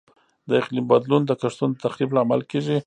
[0.47, 2.77] د اقلیم بدلون د کښتونو د تخریب لامل کیږي.